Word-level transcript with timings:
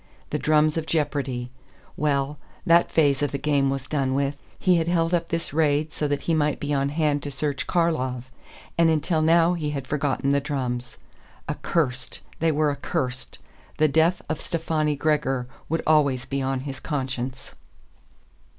The 0.31 0.39
drums 0.39 0.77
of 0.77 0.87
jeopardy. 0.87 1.51
Well, 1.95 2.39
that 2.65 2.91
phase 2.91 3.21
of 3.21 3.29
the 3.31 3.37
game 3.37 3.69
was 3.69 3.87
done 3.87 4.15
with. 4.15 4.35
He 4.57 4.77
had 4.77 4.87
held 4.87 5.13
up 5.13 5.29
this 5.29 5.53
raid 5.53 5.91
so 5.91 6.07
that 6.07 6.21
he 6.21 6.33
might 6.33 6.59
be 6.59 6.73
on 6.73 6.89
hand 6.89 7.21
to 7.21 7.29
search 7.29 7.67
Karlov; 7.67 8.31
and 8.79 8.89
until 8.89 9.21
now 9.21 9.53
he 9.53 9.69
had 9.69 9.85
forgotten 9.85 10.31
the 10.31 10.41
drums. 10.41 10.97
Accurst! 11.47 12.21
They 12.39 12.51
were 12.51 12.71
accurst. 12.75 13.37
The 13.77 13.87
death 13.87 14.23
of 14.27 14.41
Stefani 14.41 14.95
Gregor 14.95 15.45
would 15.69 15.83
always 15.85 16.25
be 16.25 16.41
on 16.41 16.61
his 16.61 16.79
conscience. 16.79 17.53